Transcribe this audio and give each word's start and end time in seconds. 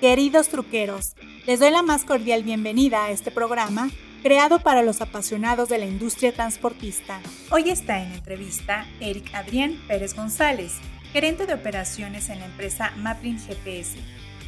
Queridos 0.00 0.48
truqueros, 0.48 1.16
les 1.46 1.58
doy 1.58 1.70
la 1.70 1.80
más 1.80 2.04
cordial 2.04 2.42
bienvenida 2.42 3.06
a 3.06 3.10
este 3.10 3.30
programa 3.30 3.88
creado 4.22 4.58
para 4.58 4.82
los 4.82 5.00
apasionados 5.00 5.70
de 5.70 5.78
la 5.78 5.86
industria 5.86 6.34
transportista. 6.34 7.18
Hoy 7.50 7.70
está 7.70 8.02
en 8.02 8.12
entrevista 8.12 8.86
Eric 9.00 9.34
Adrián 9.34 9.80
Pérez 9.88 10.14
González, 10.14 10.74
gerente 11.14 11.46
de 11.46 11.54
operaciones 11.54 12.28
en 12.28 12.40
la 12.40 12.44
empresa 12.44 12.92
Mapping 12.98 13.38
GPS, 13.38 13.96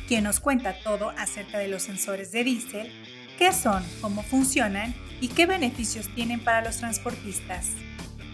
quien 0.06 0.24
nos 0.24 0.38
cuenta 0.38 0.76
todo 0.84 1.14
acerca 1.16 1.56
de 1.56 1.68
los 1.68 1.84
sensores 1.84 2.30
de 2.30 2.44
diésel, 2.44 2.92
qué 3.38 3.54
son, 3.54 3.82
cómo 4.02 4.22
funcionan 4.22 4.94
y 5.22 5.28
qué 5.28 5.46
beneficios 5.46 6.14
tienen 6.14 6.40
para 6.40 6.62
los 6.62 6.76
transportistas. 6.76 7.68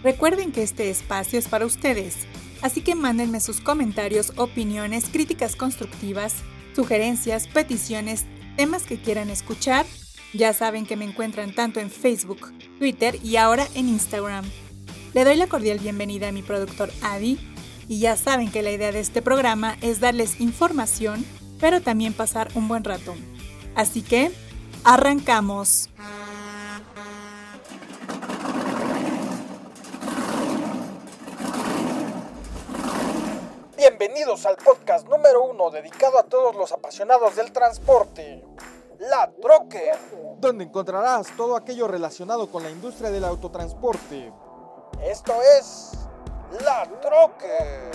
Recuerden 0.03 0.51
que 0.51 0.63
este 0.63 0.89
espacio 0.89 1.39
es 1.39 1.47
para 1.47 1.65
ustedes, 1.65 2.27
así 2.61 2.81
que 2.81 2.93
mándenme 2.93 3.39
sus 3.39 3.61
comentarios, 3.61 4.33
opiniones, 4.35 5.05
críticas 5.05 5.55
constructivas, 5.55 6.43
sugerencias, 6.75 7.47
peticiones, 7.47 8.25
temas 8.57 8.83
que 8.83 8.99
quieran 8.99 9.29
escuchar. 9.29 9.85
Ya 10.33 10.53
saben 10.53 10.85
que 10.85 10.97
me 10.97 11.05
encuentran 11.05 11.53
tanto 11.53 11.79
en 11.79 11.89
Facebook, 11.89 12.53
Twitter 12.77 13.17
y 13.23 13.37
ahora 13.37 13.67
en 13.73 13.87
Instagram. 13.87 14.45
Le 15.13 15.23
doy 15.23 15.37
la 15.37 15.47
cordial 15.47 15.79
bienvenida 15.79 16.27
a 16.27 16.31
mi 16.33 16.41
productor 16.41 16.91
Adi 17.01 17.39
y 17.87 17.99
ya 17.99 18.17
saben 18.17 18.51
que 18.51 18.61
la 18.61 18.71
idea 18.71 18.91
de 18.91 18.99
este 18.99 19.21
programa 19.21 19.77
es 19.81 19.99
darles 19.99 20.41
información, 20.41 21.25
pero 21.59 21.81
también 21.81 22.13
pasar 22.13 22.49
un 22.55 22.67
buen 22.67 22.83
rato. 22.83 23.15
Así 23.75 24.01
que, 24.01 24.31
arrancamos. 24.83 25.89
Bienvenidos 34.15 34.45
al 34.45 34.55
podcast 34.55 35.05
número 35.09 35.43
uno 35.43 35.69
dedicado 35.69 36.17
a 36.17 36.23
todos 36.23 36.55
los 36.55 36.71
apasionados 36.71 37.35
del 37.35 37.51
transporte, 37.51 38.45
La 38.97 39.29
Trocker, 39.41 39.99
donde 40.37 40.63
encontrarás 40.63 41.35
todo 41.35 41.57
aquello 41.57 41.85
relacionado 41.85 42.49
con 42.49 42.63
la 42.63 42.69
industria 42.69 43.11
del 43.11 43.25
autotransporte. 43.25 44.31
Esto 45.03 45.33
es 45.59 45.91
La 46.63 46.89
Trocker. 47.01 47.91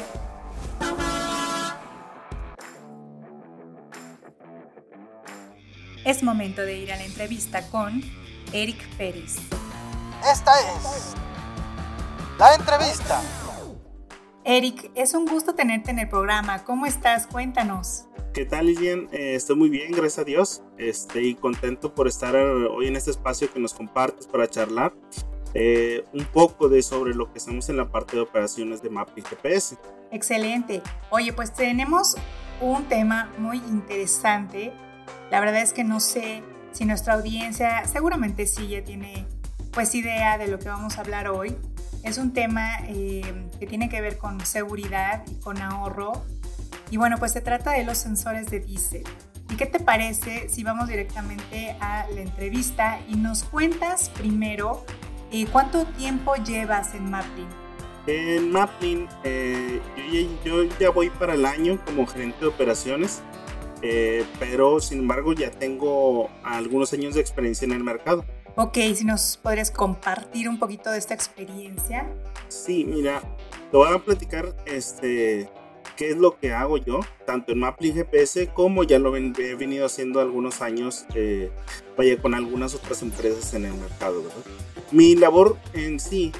Es 6.04 6.22
momento 6.22 6.60
de 6.60 6.76
ir 6.76 6.92
a 6.92 6.96
la 6.96 7.04
entrevista 7.04 7.66
con 7.70 8.02
Eric 8.52 8.94
Pérez. 8.98 9.36
Esta 10.30 10.52
es 10.60 11.14
la 12.38 12.54
entrevista. 12.56 13.22
Eric, 14.44 14.90
es 14.94 15.14
un 15.14 15.26
gusto 15.26 15.54
tenerte 15.54 15.90
en 15.90 15.98
el 15.98 16.08
programa. 16.08 16.64
¿Cómo 16.64 16.86
estás? 16.86 17.26
Cuéntanos. 17.26 18.06
¿Qué 18.32 18.46
tal, 18.46 18.66
Lilian? 18.66 19.08
Eh, 19.12 19.34
estoy 19.34 19.56
muy 19.56 19.68
bien, 19.68 19.92
gracias 19.92 20.18
a 20.20 20.24
Dios. 20.24 20.62
Estoy 20.78 21.34
contento 21.34 21.94
por 21.94 22.08
estar 22.08 22.34
eh, 22.34 22.40
hoy 22.40 22.86
en 22.86 22.96
este 22.96 23.10
espacio 23.10 23.52
que 23.52 23.60
nos 23.60 23.74
compartes 23.74 24.26
para 24.26 24.48
charlar 24.48 24.94
eh, 25.52 26.04
un 26.14 26.24
poco 26.24 26.68
de 26.68 26.82
sobre 26.82 27.14
lo 27.14 27.30
que 27.30 27.38
hacemos 27.38 27.68
en 27.68 27.76
la 27.76 27.90
parte 27.90 28.16
de 28.16 28.22
operaciones 28.22 28.82
de 28.82 28.88
Mapping 28.88 29.24
GPS. 29.24 29.76
Excelente. 30.10 30.80
Oye, 31.10 31.32
pues 31.32 31.52
tenemos 31.52 32.16
un 32.60 32.84
tema 32.84 33.30
muy 33.36 33.58
interesante. 33.58 34.72
La 35.30 35.40
verdad 35.40 35.60
es 35.60 35.72
que 35.72 35.84
no 35.84 36.00
sé 36.00 36.42
si 36.72 36.86
nuestra 36.86 37.14
audiencia, 37.14 37.84
seguramente 37.86 38.46
sí 38.46 38.68
ya 38.68 38.82
tiene 38.82 39.26
pues 39.72 39.94
idea 39.94 40.38
de 40.38 40.48
lo 40.48 40.58
que 40.58 40.68
vamos 40.68 40.98
a 40.98 41.00
hablar 41.02 41.28
hoy. 41.28 41.56
Es 42.02 42.16
un 42.16 42.32
tema 42.32 42.78
eh, 42.88 43.22
que 43.58 43.66
tiene 43.66 43.88
que 43.88 44.00
ver 44.00 44.16
con 44.16 44.40
seguridad 44.44 45.22
y 45.30 45.34
con 45.40 45.58
ahorro. 45.58 46.12
Y 46.90 46.96
bueno, 46.96 47.18
pues 47.18 47.32
se 47.32 47.40
trata 47.40 47.72
de 47.72 47.84
los 47.84 47.98
sensores 47.98 48.46
de 48.46 48.60
diésel. 48.60 49.04
¿Y 49.50 49.56
qué 49.56 49.66
te 49.66 49.80
parece 49.80 50.48
si 50.48 50.64
vamos 50.64 50.88
directamente 50.88 51.76
a 51.80 52.06
la 52.14 52.20
entrevista 52.20 53.00
y 53.08 53.16
nos 53.16 53.44
cuentas 53.44 54.08
primero 54.10 54.84
eh, 55.30 55.46
cuánto 55.52 55.84
tiempo 55.86 56.34
llevas 56.36 56.94
en 56.94 57.10
Mapping? 57.10 57.48
En 58.06 58.50
Mapping, 58.50 59.08
eh, 59.24 59.80
yo, 60.44 60.64
ya 60.80 60.90
voy 60.90 61.10
para 61.10 61.34
el 61.34 61.44
año 61.44 61.78
como 61.84 62.06
gerente 62.06 62.38
de 62.40 62.46
operaciones, 62.46 63.22
pero 64.38 64.80
sin 64.80 65.00
embargo 65.00 65.32
ya 65.32 65.50
tengo 65.50 66.30
algunos 66.42 66.92
años 66.92 67.14
de 67.14 67.20
experiencia 67.20 67.66
en 67.66 67.72
el 67.72 67.84
mercado. 67.84 68.24
Ok, 68.56 68.78
si 68.94 69.04
nos 69.04 69.36
podrías 69.36 69.70
compartir 69.70 70.48
un 70.48 70.58
poquito 70.58 70.90
de 70.90 70.98
esta 70.98 71.14
experiencia. 71.14 72.08
Sí, 72.48 72.84
mira, 72.84 73.22
te 73.70 73.76
voy 73.76 73.94
a 73.94 73.98
platicar 73.98 74.54
este, 74.66 75.48
qué 75.96 76.10
es 76.10 76.16
lo 76.16 76.38
que 76.38 76.52
hago 76.52 76.76
yo, 76.76 77.00
tanto 77.26 77.52
en 77.52 77.60
Mapping 77.60 77.94
GPS 77.94 78.48
como 78.48 78.82
ya 78.84 78.98
lo 78.98 79.14
he 79.16 79.54
venido 79.54 79.86
haciendo 79.86 80.20
algunos 80.20 80.62
años, 80.62 81.06
eh, 81.14 81.50
vaya 81.96 82.20
con 82.20 82.34
algunas 82.34 82.74
otras 82.74 83.02
empresas 83.02 83.54
en 83.54 83.66
el 83.66 83.74
mercado. 83.74 84.22
Mi 84.90 85.14
labor 85.14 85.56
en 85.72 86.00
sí 86.00 86.32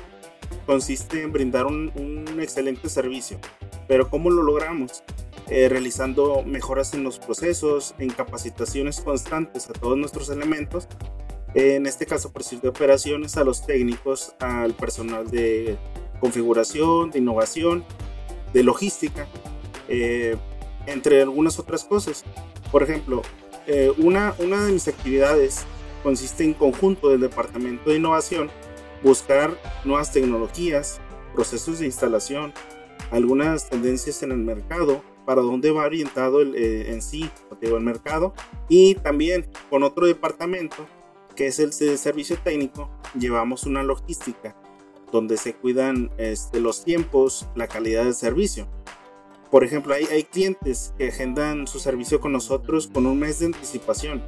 consiste 0.67 1.23
en 1.23 1.33
brindar 1.33 1.67
un, 1.67 1.93
un 1.95 2.41
excelente 2.41 2.89
servicio, 2.89 3.39
pero 3.87 4.11
¿cómo 4.11 4.31
lo 4.31 4.43
logramos? 4.43 5.05
Eh, 5.51 5.69
realizando 5.69 6.45
mejoras 6.45 6.95
en 6.95 7.03
los 7.03 7.19
procesos, 7.19 7.97
en 7.99 8.11
capacitaciones 8.11 9.01
constantes 9.01 9.69
a 9.69 9.73
todos 9.73 9.99
nuestros 9.99 10.31
elementos 10.31 10.87
en 11.55 11.87
este 11.87 12.07
caso 12.07 12.33
por 12.33 12.43
decir 12.43 12.61
de 12.61 12.69
operaciones, 12.69 13.37
a 13.37 13.45
los 13.45 13.67
técnicos, 13.67 14.35
al 14.39 14.75
personal 14.75 15.31
de 15.31 15.77
configuración, 16.21 17.11
de 17.11 17.19
innovación, 17.19 17.85
de 18.53 18.63
logística, 18.63 19.27
eh, 19.89 20.37
entre 20.87 21.23
algunas 21.23 21.59
otras 21.59 21.85
cosas. 21.85 22.25
Por 22.71 22.83
ejemplo, 22.83 23.23
eh, 23.67 23.93
una, 23.99 24.35
una 24.39 24.65
de 24.65 24.73
mis 24.73 24.87
actividades 24.89 25.65
consiste 26.03 26.45
en 26.45 26.55
conjunto 26.55 27.09
del 27.09 27.21
Departamento 27.21 27.91
de 27.91 27.97
Innovación 27.97 28.51
buscar 29.03 29.57
nuevas 29.85 30.13
tecnologías, 30.13 31.01
procesos 31.35 31.79
de 31.79 31.87
instalación, 31.87 32.53
algunas 33.11 33.69
tendencias 33.69 34.23
en 34.23 34.33
el 34.33 34.39
mercado, 34.39 35.03
para 35.25 35.43
dónde 35.43 35.71
va 35.71 35.85
orientado 35.85 36.41
el, 36.41 36.55
eh, 36.57 36.91
en 36.93 37.03
sí 37.03 37.31
el 37.61 37.81
mercado 37.81 38.35
y 38.69 38.95
también 38.97 39.47
con 39.69 39.83
otro 39.83 40.07
departamento 40.07 40.87
que 41.35 41.47
es 41.47 41.59
el 41.59 41.73
servicio 41.73 42.39
técnico, 42.43 42.91
llevamos 43.19 43.65
una 43.65 43.83
logística 43.83 44.57
donde 45.13 45.37
se 45.37 45.55
cuidan 45.55 46.11
este, 46.19 46.61
los 46.61 46.85
tiempos, 46.85 47.49
la 47.55 47.67
calidad 47.67 48.05
del 48.05 48.15
servicio. 48.15 48.69
Por 49.51 49.65
ejemplo, 49.65 49.95
hay, 49.95 50.05
hay 50.05 50.23
clientes 50.23 50.95
que 50.97 51.09
agendan 51.09 51.67
su 51.67 51.81
servicio 51.81 52.21
con 52.21 52.33
nosotros 52.33 52.87
con 52.87 53.07
un 53.07 53.19
mes 53.19 53.41
de 53.41 53.47
anticipación, 53.47 54.23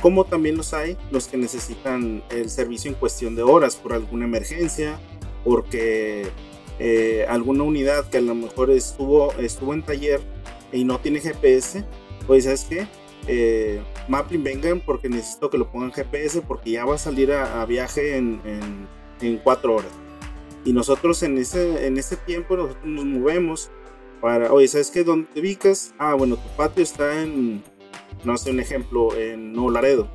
como 0.00 0.24
también 0.24 0.56
los 0.56 0.72
hay 0.74 0.96
los 1.10 1.26
que 1.26 1.36
necesitan 1.36 2.22
el 2.30 2.48
servicio 2.50 2.90
en 2.90 2.96
cuestión 2.96 3.34
de 3.34 3.42
horas 3.42 3.74
por 3.76 3.92
alguna 3.92 4.26
emergencia, 4.26 5.00
porque 5.44 6.28
eh, 6.78 7.26
alguna 7.28 7.64
unidad 7.64 8.08
que 8.08 8.18
a 8.18 8.20
lo 8.20 8.34
mejor 8.34 8.70
estuvo, 8.70 9.32
estuvo 9.34 9.74
en 9.74 9.82
taller 9.82 10.20
y 10.72 10.84
no 10.84 11.00
tiene 11.00 11.20
GPS, 11.20 11.84
pues 12.26 12.46
es 12.46 12.64
que 12.64 12.86
eh, 13.26 13.82
vengan 14.30 14.80
porque 14.80 15.08
necesito 15.08 15.50
que 15.50 15.58
lo 15.58 15.70
pongan 15.70 15.92
GPS 15.92 16.42
porque 16.42 16.72
ya 16.72 16.84
va 16.84 16.94
a 16.94 16.98
salir 16.98 17.32
a, 17.32 17.64
viaje 17.66 18.16
en, 18.16 18.40
en, 19.20 19.38
cuatro 19.38 19.76
horas. 19.76 19.90
Y 20.64 20.72
nosotros 20.72 21.22
en 21.22 21.38
ese, 21.38 21.86
en 21.86 21.98
ese 21.98 22.16
tiempo 22.16 22.56
nosotros 22.56 22.84
nos 22.84 23.04
movemos 23.04 23.70
para, 24.20 24.52
oye, 24.52 24.68
¿sabes 24.68 24.90
qué? 24.90 25.04
¿Dónde 25.04 25.28
te 25.32 25.40
ubicas? 25.40 25.94
Ah, 25.98 26.14
bueno, 26.14 26.36
tu 26.36 26.48
patio 26.56 26.82
está 26.82 27.22
en, 27.22 27.62
no 28.24 28.36
sé, 28.36 28.50
un 28.50 28.60
ejemplo, 28.60 29.14
en 29.16 29.52
Nuevo 29.52 29.70
Laredo. 29.70 30.08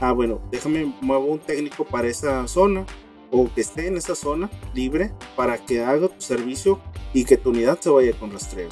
Ah, 0.00 0.12
bueno, 0.12 0.40
déjame 0.50 0.94
muevo 1.00 1.26
un 1.26 1.38
técnico 1.38 1.84
para 1.84 2.08
esa 2.08 2.46
zona 2.48 2.86
o 3.30 3.52
que 3.54 3.60
esté 3.60 3.86
en 3.86 3.96
esa 3.96 4.14
zona 4.14 4.50
libre 4.74 5.12
para 5.36 5.58
que 5.58 5.84
haga 5.84 6.08
tu 6.08 6.20
servicio 6.20 6.80
y 7.12 7.24
que 7.24 7.36
tu 7.36 7.50
unidad 7.50 7.78
se 7.80 7.90
vaya 7.90 8.12
con 8.18 8.32
rastreo. 8.32 8.68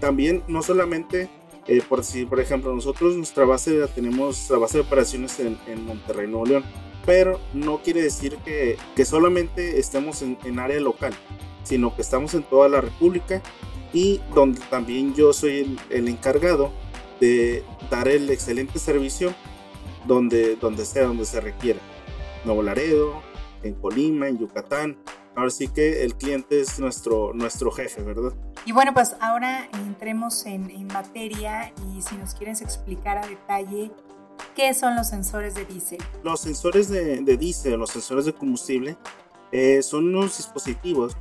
También 0.00 0.44
no 0.48 0.62
solamente 0.62 1.30
eh, 1.68 1.82
por 1.88 2.04
si, 2.04 2.24
por 2.26 2.40
ejemplo, 2.40 2.74
nosotros 2.74 3.16
nuestra 3.16 3.44
base 3.44 3.86
tenemos 3.94 4.48
la 4.50 4.58
base 4.58 4.78
de 4.78 4.84
operaciones 4.84 5.38
en, 5.40 5.84
Monterrey, 5.84 6.28
Nuevo 6.28 6.46
León, 6.46 6.64
pero 7.04 7.40
no 7.54 7.82
quiere 7.82 8.02
decir 8.02 8.36
que, 8.44 8.76
que 8.94 9.04
solamente 9.04 9.78
estemos 9.78 10.22
en, 10.22 10.38
en, 10.44 10.58
área 10.58 10.80
local, 10.80 11.12
sino 11.64 11.94
que 11.94 12.02
estamos 12.02 12.34
en 12.34 12.44
toda 12.44 12.68
la 12.68 12.80
República 12.80 13.42
y 13.92 14.20
donde 14.34 14.60
también 14.70 15.14
yo 15.14 15.32
soy 15.32 15.78
el, 15.90 16.08
encargado 16.08 16.70
de 17.20 17.64
dar 17.90 18.08
el 18.08 18.28
excelente 18.30 18.78
servicio 18.78 19.34
donde, 20.06 20.56
donde 20.56 20.84
sea, 20.84 21.04
donde 21.04 21.24
se 21.24 21.40
requiera. 21.40 21.80
Nuevo 22.44 22.62
Laredo, 22.62 23.22
en 23.62 23.74
Colima, 23.74 24.28
en 24.28 24.38
Yucatán, 24.38 24.98
ahora 25.36 25.50
sí 25.50 25.68
que 25.68 26.02
el 26.02 26.16
cliente 26.16 26.60
es 26.60 26.78
nuestro, 26.80 27.32
nuestro 27.34 27.70
jefe, 27.70 28.02
¿verdad? 28.02 28.32
Y 28.64 28.72
bueno, 28.72 28.92
pues 28.94 29.14
ahora 29.20 29.68
entremos 29.86 30.46
en, 30.46 30.70
en 30.70 30.86
materia 30.88 31.72
y 31.94 32.02
si 32.02 32.16
nos 32.16 32.34
quieres 32.34 32.62
explicar 32.62 33.18
a 33.18 33.26
detalle 33.26 33.92
qué 34.54 34.74
son 34.74 34.96
los 34.96 35.08
sensores 35.08 35.54
de 35.54 35.64
diésel. 35.66 35.98
Los 36.24 36.40
sensores 36.40 36.88
de, 36.88 37.20
de 37.20 37.36
diésel, 37.36 37.78
los 37.78 37.90
sensores 37.90 38.24
de 38.24 38.32
combustible, 38.32 38.96
eh, 39.52 39.82
son 39.82 40.08
unos 40.08 40.38
dispositivos. 40.38 41.16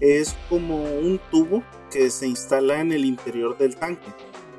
Es 0.00 0.34
como 0.48 0.82
un 0.82 1.20
tubo 1.30 1.62
que 1.90 2.10
se 2.10 2.26
instala 2.26 2.80
en 2.80 2.92
el 2.92 3.04
interior 3.04 3.58
del 3.58 3.76
tanque. 3.76 4.08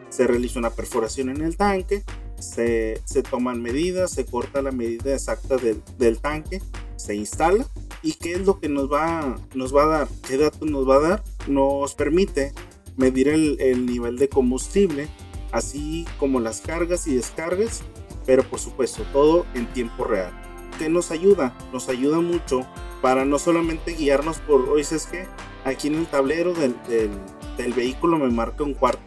se 0.09 0.27
realiza 0.27 0.59
una 0.59 0.69
perforación 0.69 1.29
en 1.29 1.41
el 1.41 1.57
tanque, 1.57 2.03
se, 2.39 3.01
se 3.05 3.23
toman 3.23 3.61
medidas, 3.61 4.11
se 4.11 4.25
corta 4.25 4.61
la 4.61 4.71
medida 4.71 5.13
exacta 5.13 5.57
del, 5.57 5.81
del, 5.97 6.19
tanque, 6.19 6.61
se 6.95 7.15
instala 7.15 7.65
y 8.07 8.13
qué 8.13 8.35
es 8.35 8.45
lo 8.45 8.61
que 8.61 8.69
nos 8.69 8.89
va, 8.89 9.35
nos 9.53 9.75
va 9.75 9.83
a 9.83 9.87
dar, 9.87 10.07
qué 10.25 10.37
datos 10.37 10.69
nos 10.69 10.87
va 10.87 10.95
a 10.95 10.99
dar, 10.99 11.23
nos 11.45 11.93
permite 11.93 12.53
medir 12.95 13.27
el, 13.27 13.59
el 13.59 13.85
nivel 13.85 14.17
de 14.17 14.29
combustible, 14.29 15.09
así 15.51 16.05
como 16.17 16.39
las 16.39 16.61
cargas 16.61 17.05
y 17.07 17.15
descargas, 17.15 17.81
pero 18.25 18.43
por 18.43 18.59
supuesto 18.59 19.03
todo 19.11 19.45
en 19.55 19.65
tiempo 19.73 20.05
real. 20.05 20.31
¿Qué 20.79 20.87
nos 20.87 21.11
ayuda? 21.11 21.53
Nos 21.73 21.89
ayuda 21.89 22.21
mucho 22.21 22.65
para 23.01 23.25
no 23.25 23.39
solamente 23.39 23.91
guiarnos 23.91 24.37
por, 24.39 24.69
oye, 24.69 24.83
es 24.83 25.05
que 25.05 25.25
aquí 25.65 25.89
en 25.89 25.95
el 25.95 26.07
tablero 26.07 26.53
del, 26.53 26.75
del, 26.87 27.11
del 27.57 27.73
vehículo 27.73 28.17
me 28.17 28.29
marca 28.29 28.63
un 28.63 28.73
cuarto. 28.73 29.01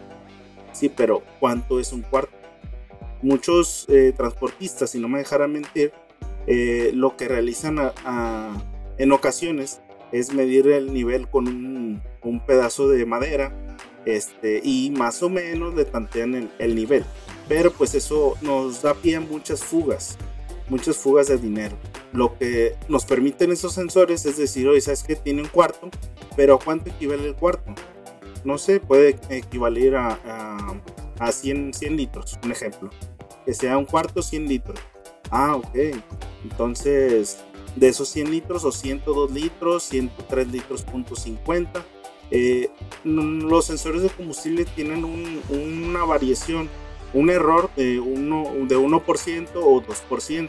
Sí, 0.72 0.90
pero 0.90 1.22
¿cuánto 1.40 1.80
es 1.80 1.94
un 1.94 2.02
cuarto? 2.02 2.36
muchos 3.22 3.86
eh, 3.88 4.12
transportistas, 4.16 4.90
si 4.90 4.98
no 4.98 5.08
me 5.08 5.18
dejara 5.18 5.46
mentir, 5.46 5.92
eh, 6.46 6.90
lo 6.94 7.16
que 7.16 7.28
realizan 7.28 7.78
a, 7.78 7.92
a, 8.04 8.62
en 9.02 9.12
ocasiones 9.12 9.80
es 10.12 10.32
medir 10.32 10.68
el 10.68 10.92
nivel 10.92 11.28
con 11.28 11.46
un, 11.46 12.00
pedazo 12.46 12.88
de 12.88 13.06
madera 13.06 13.52
este, 14.04 14.60
y 14.64 14.90
más 14.90 15.22
o 15.22 15.28
menos 15.28 15.74
le 15.74 15.84
tantean 15.84 16.34
el, 16.34 16.50
el, 16.58 16.74
nivel. 16.74 17.04
Pero 17.48 17.70
pues 17.72 17.94
eso 17.94 18.36
nos 18.40 18.82
da 18.82 18.94
pie 18.94 19.16
a 19.16 19.20
muchas 19.20 19.62
fugas, 19.62 20.16
muchas 20.68 20.96
fugas 20.96 21.28
de 21.28 21.38
dinero. 21.38 21.76
Lo 22.12 22.36
que 22.38 22.74
nos 22.88 23.04
permiten 23.04 23.52
esos 23.52 23.72
sensores 23.74 24.26
es 24.26 24.36
decir, 24.36 24.68
oye, 24.68 24.80
¿sabes 24.80 25.02
que 25.02 25.16
Tiene 25.16 25.42
un 25.42 25.48
cuarto, 25.48 25.90
pero 26.36 26.54
¿a 26.54 26.58
cuánto 26.58 26.90
equivale 26.90 27.26
el 27.26 27.34
cuarto? 27.34 27.74
No 28.44 28.58
sé, 28.58 28.80
puede 28.80 29.16
equivaler 29.30 29.96
a, 29.96 30.18
a 30.24 30.80
a 31.20 31.30
100, 31.30 31.74
100 31.74 31.96
litros, 31.96 32.38
un 32.42 32.50
ejemplo. 32.50 32.90
Que 33.44 33.54
sea 33.54 33.78
un 33.78 33.84
cuarto 33.84 34.22
100 34.22 34.48
litros. 34.48 34.80
Ah, 35.30 35.54
ok. 35.54 35.76
Entonces, 36.42 37.38
de 37.76 37.88
esos 37.88 38.08
100 38.08 38.30
litros 38.30 38.64
o 38.64 38.72
102 38.72 39.30
litros, 39.30 39.84
103 39.84 40.48
litros 40.48 40.82
punto 40.82 41.16
50. 41.16 41.84
Eh, 42.30 42.70
los 43.04 43.64
sensores 43.66 44.02
de 44.02 44.08
combustible 44.08 44.64
tienen 44.64 45.04
un, 45.04 45.42
una 45.50 46.04
variación, 46.04 46.68
un 47.12 47.30
error 47.30 47.70
de 47.76 48.00
1%, 48.00 48.66
de 48.66 48.76
1 48.76 49.02
o 49.54 49.82
2%, 49.82 50.48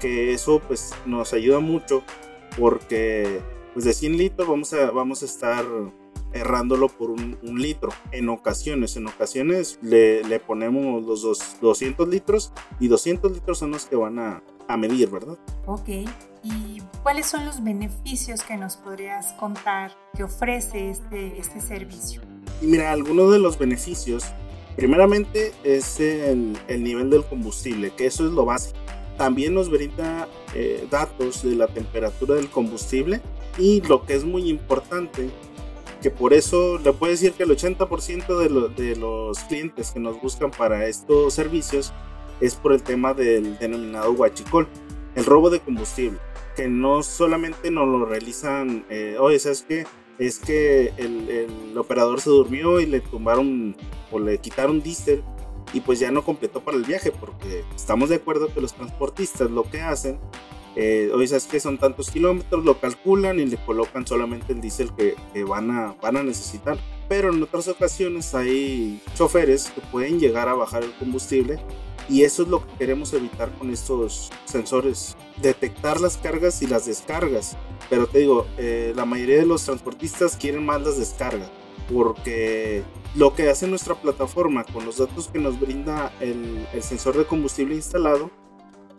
que 0.00 0.32
eso 0.32 0.60
pues 0.66 0.94
nos 1.06 1.32
ayuda 1.32 1.60
mucho 1.60 2.02
porque 2.58 3.40
pues 3.74 3.84
de 3.84 3.92
100 3.92 4.16
litros 4.16 4.48
vamos 4.48 4.72
a, 4.72 4.90
vamos 4.90 5.22
a 5.22 5.26
estar 5.26 5.64
errándolo 6.32 6.88
por 6.88 7.10
un, 7.10 7.38
un, 7.42 7.62
litro 7.62 7.90
en 8.10 8.28
ocasiones. 8.28 8.96
En 8.96 9.06
ocasiones 9.06 9.78
le, 9.82 10.22
le 10.24 10.40
ponemos 10.40 11.04
los 11.04 11.22
dos, 11.22 11.56
200 11.60 12.08
litros 12.08 12.52
y 12.80 12.88
200 12.88 13.32
litros 13.32 13.58
son 13.58 13.70
los 13.70 13.86
que 13.86 13.96
van 13.96 14.18
a, 14.18 14.42
a 14.68 14.76
medir, 14.76 15.10
¿verdad? 15.10 15.38
Ok. 15.66 15.88
¿Y 16.44 16.80
cuáles 17.02 17.26
son 17.26 17.44
los 17.44 17.62
beneficios 17.64 18.42
que 18.42 18.56
nos 18.56 18.76
podrías 18.76 19.32
contar 19.34 19.96
que 20.14 20.22
ofrece 20.22 20.90
este, 20.90 21.38
este 21.38 21.60
servicio? 21.60 22.22
Mira, 22.60 22.92
algunos 22.92 23.32
de 23.32 23.38
los 23.38 23.58
beneficios, 23.58 24.24
primeramente 24.76 25.52
es 25.64 25.98
el, 25.98 26.56
el 26.68 26.84
nivel 26.84 27.10
del 27.10 27.24
combustible, 27.24 27.90
que 27.96 28.06
eso 28.06 28.26
es 28.26 28.32
lo 28.32 28.44
básico. 28.44 28.78
También 29.16 29.54
nos 29.54 29.68
brinda 29.68 30.28
eh, 30.54 30.86
datos 30.90 31.42
de 31.42 31.56
la 31.56 31.66
temperatura 31.66 32.36
del 32.36 32.48
combustible 32.48 33.20
y 33.58 33.80
lo 33.82 34.04
que 34.04 34.14
es 34.14 34.24
muy 34.24 34.48
importante 34.48 35.30
que 36.00 36.10
por 36.10 36.32
eso 36.32 36.78
le 36.78 36.92
puedo 36.92 37.10
decir 37.10 37.32
que 37.32 37.42
el 37.42 37.50
80% 37.50 38.38
de, 38.38 38.50
lo, 38.50 38.68
de, 38.68 38.94
los 38.94 39.38
clientes 39.40 39.90
que 39.90 39.98
nos 39.98 40.20
buscan 40.20 40.52
para 40.52 40.86
estos 40.86 41.34
servicios 41.34 41.92
es 42.40 42.54
por 42.54 42.72
el 42.72 42.82
tema 42.82 43.14
del 43.14 43.58
denominado 43.58 44.12
huachicol, 44.12 44.68
el 45.14 45.24
robo 45.24 45.50
de 45.50 45.60
combustible, 45.60 46.18
que 46.56 46.68
no 46.68 47.02
solamente 47.02 47.70
nos 47.70 47.88
lo 47.88 48.04
realizan, 48.04 48.84
eh, 48.88 49.16
oye, 49.18 49.38
¿sabes 49.38 49.64
qué? 49.66 49.86
Es 50.18 50.38
que 50.38 50.92
el, 50.96 51.28
el, 51.30 51.78
operador 51.78 52.20
se 52.20 52.30
durmió 52.30 52.80
y 52.80 52.86
le 52.86 53.00
tumbaron 53.00 53.76
o 54.10 54.18
le 54.18 54.38
quitaron 54.38 54.82
diésel 54.82 55.22
y 55.72 55.80
pues 55.80 56.00
ya 56.00 56.10
no 56.10 56.24
completó 56.24 56.60
para 56.64 56.76
el 56.76 56.84
viaje, 56.84 57.12
porque 57.12 57.64
estamos 57.76 58.08
de 58.08 58.16
acuerdo 58.16 58.52
que 58.52 58.60
los 58.60 58.74
transportistas 58.74 59.50
lo 59.50 59.62
que 59.64 59.80
hacen 59.80 60.18
eh, 60.80 61.10
oye, 61.12 61.26
¿sabes 61.26 61.46
que 61.46 61.58
Son 61.58 61.76
tantos 61.76 62.08
kilómetros, 62.08 62.64
lo 62.64 62.78
calculan 62.78 63.40
y 63.40 63.46
le 63.46 63.56
colocan 63.56 64.06
solamente 64.06 64.52
el 64.52 64.60
diésel 64.60 64.94
que, 64.94 65.16
que, 65.32 65.42
van, 65.42 65.72
a, 65.72 65.96
van 66.00 66.16
a 66.16 66.22
necesitar. 66.22 66.78
Pero 67.08 67.32
en 67.34 67.42
otras 67.42 67.66
ocasiones 67.66 68.32
hay 68.32 69.02
choferes 69.16 69.70
que 69.70 69.80
pueden 69.80 70.20
llegar 70.20 70.48
a 70.48 70.54
bajar 70.54 70.84
el 70.84 70.92
combustible 70.92 71.58
y 72.08 72.22
eso 72.22 72.42
es 72.42 72.48
lo 72.48 72.66
que 72.66 72.74
queremos 72.78 73.12
evitar 73.12 73.50
con 73.58 73.70
estos 73.70 74.30
sensores, 74.44 75.16
detectar 75.42 76.00
las 76.00 76.16
cargas 76.16 76.62
y 76.62 76.66
las 76.66 76.86
descargas. 76.86 77.56
Pero 77.90 78.06
te 78.06 78.20
digo, 78.20 78.46
eh, 78.56 78.92
la 78.96 79.04
mayoría 79.04 79.36
de 79.38 79.46
los 79.46 79.64
transportistas 79.64 80.36
quieren 80.36 80.64
más 80.64 80.82
las 80.82 80.98
descargas 80.98 81.50
porque 81.92 82.82
lo 83.14 83.34
que 83.34 83.48
hace 83.48 83.66
nuestra 83.66 83.94
plataforma 83.94 84.64
con 84.64 84.84
los 84.84 84.98
datos 84.98 85.28
que 85.28 85.38
nos 85.38 85.58
brinda 85.58 86.12
el, 86.20 86.66
el 86.74 86.82
sensor 86.82 87.16
de 87.16 87.24
combustible 87.24 87.74
instalado, 87.74 88.30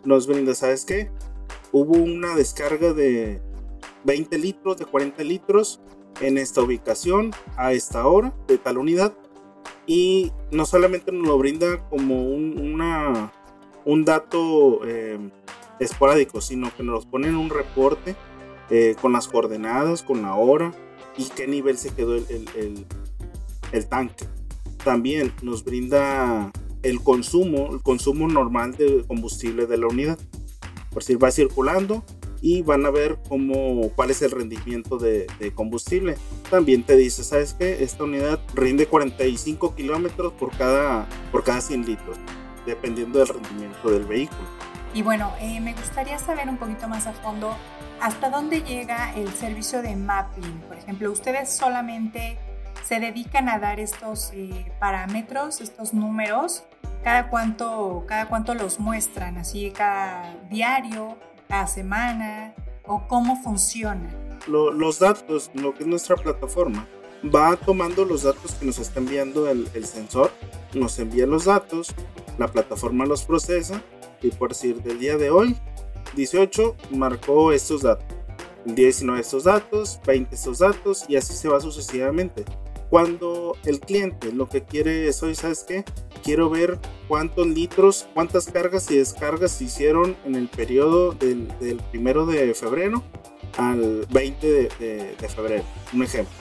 nos 0.04 0.26
brinda, 0.26 0.54
¿sabes 0.54 0.84
qué? 0.84 1.10
hubo 1.72 1.96
una 1.96 2.34
descarga 2.34 2.92
de 2.92 3.40
20 4.04 4.38
litros, 4.38 4.76
de 4.76 4.84
40 4.84 5.22
litros 5.24 5.80
en 6.20 6.38
esta 6.38 6.62
ubicación 6.62 7.32
a 7.56 7.72
esta 7.72 8.06
hora 8.06 8.34
de 8.48 8.58
tal 8.58 8.78
unidad 8.78 9.14
y 9.86 10.32
no 10.50 10.64
solamente 10.66 11.12
nos 11.12 11.26
lo 11.26 11.38
brinda 11.38 11.88
como 11.88 12.22
un, 12.22 12.58
una, 12.58 13.32
un 13.84 14.04
dato 14.04 14.80
eh, 14.86 15.18
esporádico, 15.78 16.40
sino 16.40 16.74
que 16.76 16.82
nos 16.82 17.06
pone 17.06 17.34
un 17.34 17.50
reporte 17.50 18.14
eh, 18.70 18.96
con 19.00 19.12
las 19.12 19.28
coordenadas, 19.28 20.02
con 20.02 20.22
la 20.22 20.34
hora 20.34 20.72
y 21.16 21.24
qué 21.24 21.46
nivel 21.46 21.76
se 21.78 21.94
quedó 21.94 22.16
el, 22.16 22.86
el 23.72 23.88
tanque. 23.88 24.26
También 24.84 25.32
nos 25.42 25.64
brinda 25.64 26.50
el 26.82 27.02
consumo, 27.02 27.70
el 27.72 27.82
consumo 27.82 28.28
normal 28.28 28.76
de 28.76 29.04
combustible 29.06 29.66
de 29.66 29.78
la 29.78 29.86
unidad 29.86 30.18
por 30.90 31.02
si 31.02 31.14
va 31.14 31.30
circulando 31.30 32.04
y 32.40 32.62
van 32.62 32.86
a 32.86 32.90
ver 32.90 33.18
cómo, 33.28 33.90
cuál 33.94 34.10
es 34.10 34.22
el 34.22 34.30
rendimiento 34.30 34.98
de, 34.98 35.26
combustible. 35.54 36.16
También 36.50 36.82
te 36.82 36.96
dice, 36.96 37.24
¿sabes 37.24 37.54
qué? 37.54 37.82
Esta 37.82 38.04
unidad 38.04 38.40
rinde 38.54 38.86
45 38.86 39.74
kilómetros 39.74 40.32
por 40.34 40.56
cada, 40.56 41.06
por 41.30 41.44
cada 41.44 41.60
100 41.60 41.86
litros, 41.86 42.16
dependiendo 42.66 43.18
del 43.18 43.28
rendimiento 43.28 43.90
del 43.90 44.04
vehículo. 44.04 44.48
Y 44.92 45.02
bueno, 45.02 45.32
eh, 45.40 45.60
me 45.60 45.72
gustaría 45.74 46.18
saber 46.18 46.48
un 46.48 46.56
poquito 46.56 46.88
más 46.88 47.06
a 47.06 47.12
fondo 47.12 47.54
hasta 48.00 48.30
dónde 48.30 48.62
llega 48.62 49.14
el 49.14 49.28
servicio 49.28 49.82
de 49.82 49.94
mapping. 49.94 50.60
Por 50.66 50.78
ejemplo, 50.78 51.12
ustedes 51.12 51.50
solamente 51.50 52.38
se 52.84 52.98
dedican 52.98 53.48
a 53.48 53.58
dar 53.58 53.78
estos 53.78 54.32
eh, 54.34 54.72
parámetros, 54.80 55.60
estos 55.60 55.94
números, 55.94 56.64
cada 57.04 57.28
cuánto, 57.28 58.04
cada 58.08 58.26
cuánto 58.26 58.54
los 58.54 58.80
muestran, 58.80 59.38
así 59.38 59.70
cada 59.70 60.34
diario, 60.50 61.16
cada 61.50 61.66
semana, 61.66 62.54
o 62.86 63.06
cómo 63.08 63.42
funciona. 63.42 64.08
Lo, 64.46 64.72
los 64.72 65.00
datos, 65.00 65.50
lo 65.52 65.74
que 65.74 65.82
es 65.82 65.88
nuestra 65.88 66.14
plataforma, 66.14 66.86
va 67.22 67.56
tomando 67.56 68.04
los 68.04 68.22
datos 68.22 68.54
que 68.54 68.64
nos 68.64 68.78
está 68.78 69.00
enviando 69.00 69.50
el, 69.50 69.68
el, 69.74 69.84
sensor, 69.84 70.30
nos 70.74 70.98
envía 71.00 71.26
los 71.26 71.46
datos, 71.46 71.92
la 72.38 72.46
plataforma 72.46 73.04
los 73.04 73.24
procesa 73.24 73.82
y 74.22 74.30
por 74.30 74.50
decir 74.50 74.80
del 74.82 75.00
día 75.00 75.18
de 75.18 75.30
hoy, 75.30 75.56
18 76.14 76.76
marcó 76.92 77.52
estos 77.52 77.82
datos, 77.82 78.06
el 78.64 78.76
19 78.76 79.20
estos 79.20 79.44
datos, 79.44 80.00
20 80.06 80.32
estos 80.32 80.60
datos 80.60 81.04
y 81.08 81.16
así 81.16 81.34
se 81.34 81.48
va 81.48 81.60
sucesivamente. 81.60 82.44
Cuando 82.90 83.56
el 83.64 83.80
cliente 83.80 84.32
lo 84.32 84.48
que 84.48 84.64
quiere 84.64 85.08
es, 85.08 85.22
hoy, 85.22 85.34
¿sabes 85.34 85.64
qué? 85.64 85.84
Quiero 86.22 86.50
ver 86.50 86.78
cuántos 87.08 87.46
litros, 87.46 88.08
cuántas 88.14 88.46
cargas 88.46 88.90
y 88.90 88.98
descargas 88.98 89.52
se 89.52 89.64
hicieron 89.64 90.16
en 90.24 90.34
el 90.34 90.48
periodo 90.48 91.12
del, 91.12 91.48
del 91.58 91.78
primero 91.90 92.26
de 92.26 92.54
febrero 92.54 93.02
al 93.56 94.06
20 94.10 94.46
de, 94.46 94.68
de, 94.78 95.16
de, 95.16 95.28
febrero, 95.28 95.64
un 95.92 96.02
ejemplo, 96.02 96.32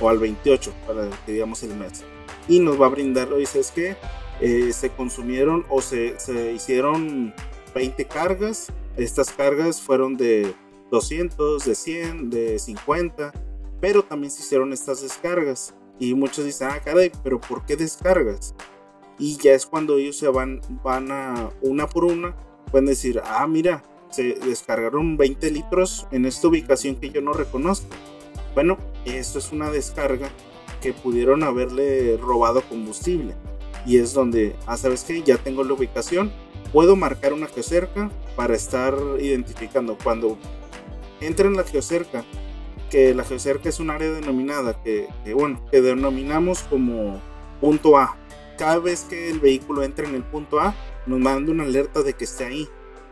o 0.00 0.08
al 0.08 0.18
28, 0.18 0.72
para 0.86 1.08
que 1.24 1.32
digamos 1.32 1.62
el 1.62 1.74
mes. 1.76 2.04
Y 2.48 2.58
nos 2.58 2.80
va 2.80 2.86
a 2.86 2.90
brindar, 2.90 3.32
hoy, 3.32 3.46
¿sabes 3.46 3.70
qué? 3.70 3.96
Eh, 4.40 4.72
se 4.72 4.90
consumieron 4.90 5.64
o 5.68 5.80
se, 5.80 6.18
se 6.18 6.52
hicieron 6.52 7.32
20 7.74 8.04
cargas. 8.06 8.72
Estas 8.96 9.30
cargas 9.30 9.80
fueron 9.80 10.16
de 10.16 10.52
200, 10.90 11.64
de 11.64 11.74
100, 11.74 12.30
de 12.30 12.58
50 12.58 13.32
pero 13.82 14.04
también 14.04 14.30
se 14.30 14.42
hicieron 14.42 14.72
estas 14.72 15.02
descargas. 15.02 15.74
Y 15.98 16.14
muchos 16.14 16.44
dicen, 16.44 16.68
ah, 16.70 16.80
caray, 16.82 17.10
pero 17.24 17.40
¿por 17.40 17.66
qué 17.66 17.74
descargas? 17.74 18.54
Y 19.22 19.36
ya 19.36 19.52
es 19.54 19.66
cuando 19.66 19.98
ellos 19.98 20.16
se 20.16 20.26
van, 20.26 20.60
van 20.82 21.12
a 21.12 21.50
una 21.60 21.86
por 21.86 22.04
una, 22.04 22.34
pueden 22.72 22.86
decir, 22.86 23.22
ah, 23.24 23.46
mira, 23.46 23.84
se 24.10 24.34
descargaron 24.34 25.16
20 25.16 25.48
litros 25.52 26.08
en 26.10 26.26
esta 26.26 26.48
ubicación 26.48 26.96
que 26.96 27.10
yo 27.10 27.20
no 27.20 27.32
reconozco. 27.32 27.86
Bueno, 28.54 28.78
esto 29.04 29.38
es 29.38 29.52
una 29.52 29.70
descarga 29.70 30.28
que 30.80 30.92
pudieron 30.92 31.44
haberle 31.44 32.16
robado 32.16 32.62
combustible. 32.62 33.36
y 33.86 33.98
es 33.98 34.12
donde, 34.12 34.56
ah, 34.66 34.76
sabes 34.76 35.04
que 35.04 35.22
ya 35.22 35.38
tengo 35.38 35.62
la 35.62 35.74
ubicación, 35.74 36.32
puedo 36.72 36.96
marcar 36.96 37.32
una 37.32 37.46
geocerca 37.46 38.10
para 38.34 38.56
estar 38.56 38.96
identificando 39.20 39.96
cuando 40.02 40.36
entre 41.20 41.46
en 41.46 41.56
la 41.56 41.62
geocerca, 41.62 42.24
que 42.90 43.14
la 43.14 43.22
geocerca 43.22 43.68
es 43.68 43.78
un 43.78 43.90
área 43.90 44.10
denominada 44.10 44.82
que, 44.82 45.08
bueno, 45.32 45.64
que 45.70 45.80
denominamos 45.80 46.64
como 46.64 47.20
punto 47.60 47.96
A. 47.96 48.16
Cada 48.62 48.78
vez 48.78 49.02
que 49.10 49.28
el 49.28 49.40
vehículo 49.40 49.82
entra 49.82 50.08
en 50.08 50.14
el 50.14 50.22
punto 50.22 50.60
A, 50.60 50.72
nos 51.06 51.18
manda 51.18 51.50
una 51.50 51.64
alerta 51.64 52.04
de 52.04 52.12
que 52.12 52.22
esté 52.22 52.44
ahí. 52.44 52.68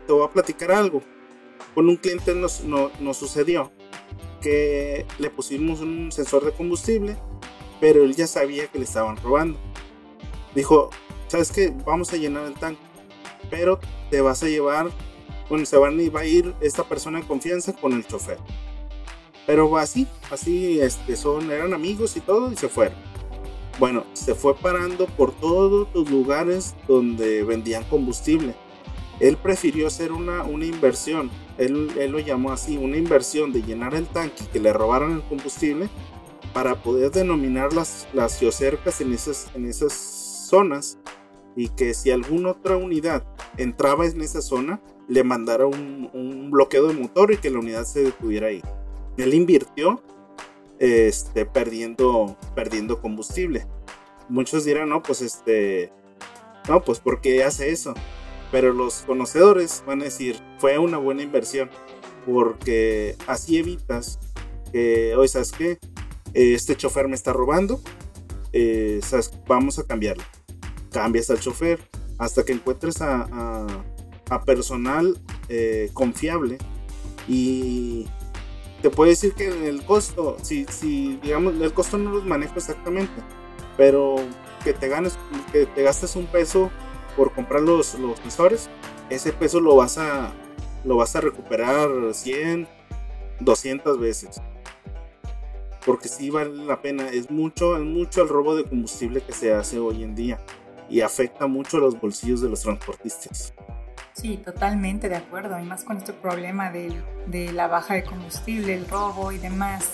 Te 0.07 0.13
voy 0.13 0.25
a 0.25 0.31
platicar 0.31 0.71
algo. 0.71 1.01
Con 1.75 1.89
un 1.89 1.97
cliente 1.97 2.33
nos, 2.33 2.63
nos 2.63 3.17
sucedió 3.17 3.69
que 4.39 5.05
le 5.19 5.29
pusimos 5.29 5.81
un 5.81 6.09
sensor 6.09 6.45
de 6.45 6.53
combustible, 6.53 7.17
pero 7.81 8.05
él 8.05 8.15
ya 8.15 8.27
sabía 8.27 8.67
que 8.67 8.79
le 8.79 8.85
estaban 8.85 9.17
robando 9.17 9.59
dijo, 10.55 10.89
¿sabes 11.27 11.51
qué? 11.51 11.73
Vamos 11.85 12.13
a 12.13 12.15
llenar 12.15 12.45
el 12.45 12.53
tanque, 12.53 12.81
pero 13.49 13.77
te 14.09 14.21
vas 14.21 14.43
a 14.43 14.47
llevar, 14.47 14.89
bueno, 15.49 15.65
se 15.65 15.75
van 15.75 15.99
y 15.99 16.07
va 16.07 16.21
a 16.21 16.25
ir 16.25 16.55
esta 16.61 16.85
persona 16.85 17.19
en 17.19 17.25
confianza 17.25 17.73
con 17.73 17.91
el 17.91 18.07
chofer. 18.07 18.37
Pero 19.45 19.77
así, 19.77 20.07
así, 20.29 20.79
este, 20.79 21.17
son, 21.17 21.51
eran 21.51 21.73
amigos 21.73 22.15
y 22.15 22.21
todo 22.21 22.53
y 22.53 22.55
se 22.55 22.69
fueron. 22.69 23.10
Bueno, 23.81 24.05
se 24.13 24.35
fue 24.35 24.55
parando 24.55 25.07
por 25.07 25.31
todos 25.31 25.87
los 25.95 26.07
lugares 26.11 26.75
donde 26.87 27.43
vendían 27.43 27.83
combustible. 27.85 28.53
Él 29.19 29.37
prefirió 29.37 29.87
hacer 29.87 30.11
una, 30.11 30.43
una 30.43 30.65
inversión, 30.65 31.31
él, 31.57 31.89
él 31.97 32.11
lo 32.11 32.19
llamó 32.19 32.51
así, 32.51 32.77
una 32.77 32.97
inversión 32.97 33.51
de 33.51 33.63
llenar 33.63 33.95
el 33.95 34.05
tanque 34.05 34.43
que 34.53 34.59
le 34.59 34.71
robaran 34.71 35.13
el 35.13 35.23
combustible 35.23 35.89
para 36.53 36.75
poder 36.75 37.09
denominar 37.09 37.73
las, 37.73 38.07
las 38.13 38.37
geocercas 38.37 39.01
en 39.01 39.13
esas, 39.13 39.49
en 39.55 39.65
esas 39.65 39.93
zonas 40.47 40.99
y 41.55 41.69
que 41.69 41.95
si 41.95 42.11
alguna 42.11 42.51
otra 42.51 42.77
unidad 42.77 43.23
entraba 43.57 44.05
en 44.05 44.21
esa 44.21 44.43
zona, 44.43 44.79
le 45.07 45.23
mandara 45.23 45.65
un, 45.65 46.51
bloqueo 46.51 46.85
de 46.85 46.93
motor 46.93 47.31
y 47.31 47.37
que 47.37 47.49
la 47.49 47.57
unidad 47.57 47.85
se 47.85 48.03
detuviera 48.03 48.49
ahí. 48.49 48.61
Él 49.17 49.33
invirtió 49.33 50.03
este, 50.81 51.45
perdiendo, 51.45 52.35
perdiendo 52.55 52.99
combustible. 52.99 53.65
Muchos 54.27 54.65
dirán, 54.65 54.89
no, 54.89 55.01
pues 55.01 55.21
este, 55.21 55.93
no, 56.67 56.83
pues 56.83 56.99
porque 56.99 57.43
hace 57.43 57.71
eso. 57.71 57.93
Pero 58.51 58.73
los 58.73 59.03
conocedores 59.03 59.83
van 59.87 60.01
a 60.01 60.05
decir, 60.05 60.35
fue 60.57 60.77
una 60.77 60.97
buena 60.97 61.23
inversión, 61.23 61.69
porque 62.25 63.15
así 63.27 63.57
evitas 63.57 64.19
que, 64.73 65.15
hoy 65.15 65.29
sabes 65.29 65.53
que 65.53 65.79
este 66.33 66.75
chofer 66.75 67.07
me 67.07 67.15
está 67.15 67.31
robando, 67.31 67.79
eh, 68.51 68.99
vamos 69.47 69.79
a 69.79 69.83
cambiarlo 69.83 70.23
cambias 70.91 71.29
al 71.29 71.39
chofer 71.39 71.79
hasta 72.17 72.43
que 72.43 72.53
encuentres 72.53 73.01
a, 73.01 73.67
a, 74.29 74.43
personal 74.43 75.17
eh, 75.49 75.89
confiable 75.93 76.57
y 77.27 78.07
te 78.81 78.89
puedo 78.89 79.09
decir 79.09 79.33
que 79.33 79.69
el 79.69 79.83
costo, 79.83 80.37
si, 80.41 80.65
si 80.65 81.17
digamos, 81.17 81.53
el 81.53 81.73
costo 81.73 81.97
no 81.97 82.11
lo 82.11 82.21
manejo 82.23 82.55
exactamente, 82.55 83.21
pero 83.77 84.15
que 84.63 84.73
te 84.73 84.87
ganes, 84.87 85.17
que 85.51 85.65
te 85.65 85.83
gastes 85.83 86.15
un 86.15 86.25
peso 86.25 86.71
por 87.15 87.31
comprar 87.33 87.61
los, 87.61 87.97
los 87.99 88.19
sensores, 88.19 88.69
ese 89.09 89.33
peso 89.33 89.59
lo 89.59 89.75
vas 89.75 89.97
a, 89.97 90.33
lo 90.83 90.97
vas 90.97 91.15
a 91.15 91.21
recuperar 91.21 91.89
100, 92.13 92.67
200 93.39 93.99
veces. 93.99 94.41
Porque 95.85 96.07
si 96.07 96.29
vale 96.29 96.53
la 96.65 96.81
pena, 96.81 97.09
es 97.09 97.29
mucho, 97.31 97.75
es 97.75 97.83
mucho 97.83 98.21
el 98.21 98.29
robo 98.29 98.55
de 98.55 98.63
combustible 98.63 99.21
que 99.21 99.33
se 99.33 99.53
hace 99.53 99.79
hoy 99.79 100.03
en 100.03 100.15
día 100.15 100.39
y 100.89 101.01
afecta 101.01 101.47
mucho 101.47 101.79
los 101.79 101.99
bolsillos 101.99 102.41
de 102.41 102.49
los 102.49 102.61
transportistas. 102.61 103.53
Sí, 104.13 104.37
totalmente 104.37 105.09
de 105.09 105.15
acuerdo, 105.15 105.59
y 105.59 105.63
más 105.63 105.83
con 105.83 105.97
este 105.97 106.13
problema 106.13 106.69
de, 106.69 106.93
de 107.27 107.51
la 107.53 107.67
baja 107.67 107.93
de 107.93 108.03
combustible, 108.03 108.73
el 108.73 108.87
robo 108.87 109.31
y 109.31 109.37
demás. 109.37 109.87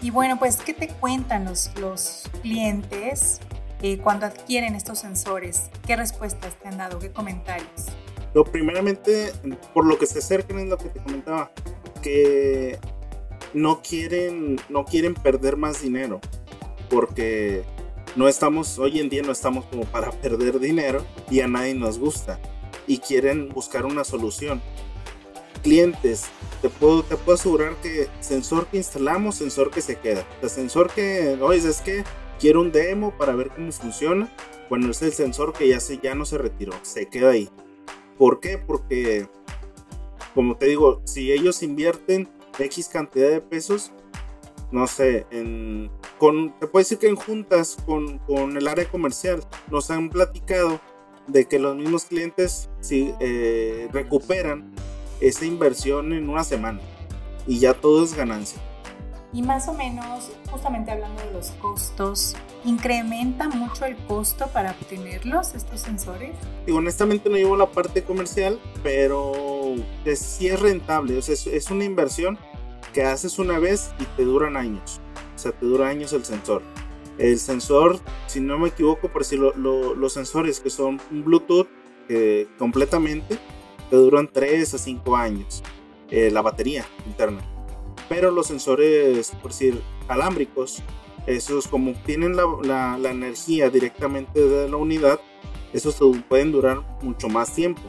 Y 0.00 0.10
bueno, 0.10 0.38
pues, 0.38 0.56
¿qué 0.56 0.74
te 0.74 0.88
cuentan 0.88 1.44
los, 1.44 1.70
los 1.80 2.22
clientes 2.40 3.40
eh, 3.82 3.98
cuando 3.98 4.26
adquieren 4.26 4.74
estos 4.74 5.00
sensores? 5.00 5.70
¿Qué 5.86 5.96
respuestas 5.96 6.54
te 6.58 6.68
han 6.68 6.78
dado? 6.78 6.98
¿Qué 6.98 7.10
comentarios? 7.10 7.86
Lo 8.32 8.44
primeramente, 8.44 9.32
por 9.72 9.84
lo 9.86 9.98
que 9.98 10.06
se 10.06 10.18
acercan 10.18 10.60
es 10.60 10.68
lo 10.68 10.76
que 10.76 10.88
te 10.88 11.00
comentaba, 11.00 11.50
que 12.02 12.78
no 13.54 13.82
quieren, 13.82 14.60
no 14.68 14.84
quieren 14.84 15.14
perder 15.14 15.56
más 15.56 15.82
dinero, 15.82 16.20
porque 16.90 17.64
no 18.16 18.28
estamos, 18.28 18.78
hoy 18.78 19.00
en 19.00 19.08
día 19.08 19.22
no 19.22 19.32
estamos 19.32 19.64
como 19.66 19.84
para 19.84 20.10
perder 20.10 20.58
dinero 20.58 21.04
y 21.30 21.40
a 21.40 21.48
nadie 21.48 21.74
nos 21.74 21.98
gusta 21.98 22.38
y 22.86 22.98
quieren 22.98 23.48
buscar 23.48 23.86
una 23.86 24.04
solución. 24.04 24.60
Clientes, 25.62 26.24
te 26.60 26.68
puedo, 26.68 27.02
te 27.02 27.16
puedo 27.16 27.36
asegurar 27.36 27.74
que 27.76 28.08
sensor 28.20 28.66
que 28.66 28.76
instalamos, 28.78 29.36
sensor 29.36 29.70
que 29.70 29.80
se 29.80 29.96
queda. 29.96 30.26
El 30.42 30.50
sensor 30.50 30.90
que, 30.92 31.38
oye, 31.40 31.68
es 31.68 31.80
que 31.80 32.04
quiero 32.38 32.60
un 32.60 32.72
demo 32.72 33.16
para 33.16 33.34
ver 33.34 33.50
cómo 33.50 33.72
funciona. 33.72 34.28
Bueno, 34.68 34.90
es 34.90 35.00
el 35.02 35.12
sensor 35.12 35.52
que 35.52 35.68
ya, 35.68 35.80
se, 35.80 35.98
ya 35.98 36.14
no 36.14 36.24
se 36.24 36.38
retiró, 36.38 36.72
se 36.82 37.08
queda 37.08 37.30
ahí. 37.30 37.48
¿Por 38.18 38.40
qué? 38.40 38.58
Porque, 38.58 39.28
como 40.34 40.56
te 40.56 40.66
digo, 40.66 41.00
si 41.04 41.32
ellos 41.32 41.62
invierten 41.62 42.28
X 42.58 42.88
cantidad 42.88 43.30
de 43.30 43.40
pesos, 43.40 43.92
no 44.70 44.86
sé, 44.86 45.26
con, 46.18 46.58
te 46.58 46.66
puedo 46.66 46.82
decir 46.82 46.98
que 46.98 47.08
en 47.08 47.16
juntas 47.16 47.76
con, 47.86 48.18
con, 48.18 48.56
el 48.56 48.66
área 48.66 48.88
comercial 48.88 49.44
nos 49.70 49.90
han 49.90 50.10
platicado 50.10 50.80
de 51.26 51.46
que 51.46 51.58
los 51.58 51.76
mismos 51.76 52.04
clientes 52.04 52.68
si, 52.80 53.14
eh, 53.20 53.88
recuperan 53.92 54.72
esa 55.20 55.44
inversión 55.44 56.12
en 56.12 56.28
una 56.28 56.44
semana 56.44 56.80
y 57.46 57.58
ya 57.58 57.74
todo 57.74 58.04
es 58.04 58.14
ganancia. 58.14 58.60
Y 59.32 59.42
más 59.42 59.66
o 59.66 59.74
menos, 59.74 60.30
justamente 60.48 60.92
hablando 60.92 61.20
de 61.22 61.32
los 61.32 61.50
costos, 61.52 62.36
¿incrementa 62.64 63.48
mucho 63.48 63.84
el 63.84 63.96
costo 64.06 64.46
para 64.48 64.70
obtenerlos, 64.70 65.54
estos 65.54 65.80
sensores? 65.80 66.36
Y 66.68 66.70
honestamente 66.70 67.28
no 67.28 67.36
llevo 67.36 67.56
la 67.56 67.66
parte 67.66 68.04
comercial, 68.04 68.60
pero 68.84 69.74
sí 70.14 70.46
es 70.46 70.60
rentable, 70.60 71.18
o 71.18 71.22
sea, 71.22 71.34
es, 71.34 71.48
es 71.48 71.70
una 71.70 71.84
inversión 71.84 72.38
que 72.92 73.02
haces 73.02 73.40
una 73.40 73.58
vez 73.58 73.90
y 73.98 74.04
te 74.16 74.22
duran 74.22 74.56
años 74.56 75.00
o 75.34 75.38
sea, 75.38 75.52
te 75.52 75.66
dura 75.66 75.88
años 75.88 76.12
el 76.12 76.24
sensor. 76.24 76.62
El 77.18 77.38
sensor, 77.38 78.00
si 78.26 78.40
no 78.40 78.58
me 78.58 78.68
equivoco, 78.68 79.08
por 79.08 79.22
decirlo, 79.22 79.54
los 79.54 80.12
sensores 80.12 80.60
que 80.60 80.70
son 80.70 81.00
Bluetooth 81.10 81.68
eh, 82.08 82.48
completamente, 82.58 83.38
te 83.88 83.96
duran 83.96 84.28
3 84.32 84.74
a 84.74 84.78
5 84.78 85.16
años. 85.16 85.62
Eh, 86.10 86.30
la 86.30 86.42
batería 86.42 86.86
interna. 87.06 87.40
Pero 88.08 88.30
los 88.30 88.46
sensores, 88.46 89.32
por 89.42 89.50
decir, 89.50 89.80
alámbricos, 90.08 90.82
esos 91.26 91.66
como 91.66 91.92
tienen 92.04 92.36
la, 92.36 92.98
la, 92.98 93.10
energía 93.10 93.70
directamente 93.70 94.38
de 94.40 94.68
la 94.68 94.76
unidad, 94.76 95.18
esos 95.72 95.98
pueden 96.28 96.52
durar 96.52 96.82
mucho 97.02 97.28
más 97.28 97.54
tiempo. 97.54 97.82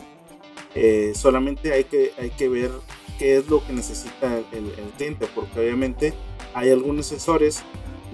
Eh, 0.74 1.12
solamente 1.13 1.74
hay 1.74 1.84
que, 1.84 2.13
hay 2.17 2.29
que 2.29 2.48
ver 2.48 2.72
qué 3.20 3.38
es 3.38 3.50
lo 3.50 3.65
que 3.65 3.74
necesita 3.74 4.38
el, 4.51 4.65
el 4.77 4.89
cliente, 4.98 5.27
porque 5.36 5.60
obviamente 5.60 6.13
hay 6.53 6.72
algunos 6.72 7.05
sensores, 7.08 7.63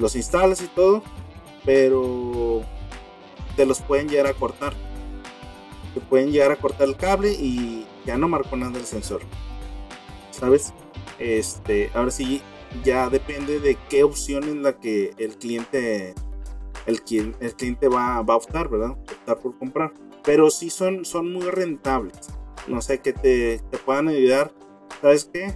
los 0.02 0.16
instalas 0.16 0.62
y 0.62 0.68
todo, 0.68 1.04
pero 1.64 2.64
te 3.56 3.66
los 3.66 3.80
pueden 3.82 4.10
llegar 4.10 4.28
a 4.28 4.34
cortar. 4.34 4.74
Te 5.94 6.02
pueden 6.02 6.32
llegar 6.32 6.52
a 6.52 6.56
cortar 6.56 6.88
el 6.88 6.96
cable 6.96 7.32
y 7.32 7.86
ya 8.06 8.18
no 8.18 8.28
marcó 8.28 8.56
nada 8.56 8.78
el 8.78 8.86
sensor. 8.86 9.22
¿Sabes? 10.32 10.74
Este, 11.20 11.92
ahora 11.94 12.12
sí, 12.12 12.42
ya 12.84 13.10
depende 13.10 13.60
de 13.60 13.78
qué 13.90 14.04
opción 14.04 14.46
en 14.46 14.64
la 14.64 14.78
que 14.80 15.14
el 15.18 15.38
cliente 15.38 16.16
el, 16.88 17.02
el 17.40 17.56
cliente 17.56 17.88
va, 17.88 18.22
va, 18.22 18.34
a 18.34 18.38
optar, 18.38 18.70
¿verdad? 18.70 18.92
Optar 18.92 19.40
por 19.40 19.58
comprar. 19.58 19.94
Pero 20.24 20.50
sí 20.50 20.70
son, 20.70 21.06
son 21.06 21.32
muy 21.32 21.50
rentables. 21.50 22.18
No 22.68 22.82
sé, 22.82 23.00
que 23.02 23.14
te, 23.14 23.60
te 23.70 23.78
puedan 23.78 24.08
ayudar. 24.08 24.52
¿Sabes 25.02 25.30
qué? 25.32 25.56